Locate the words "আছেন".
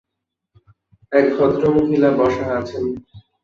2.59-2.85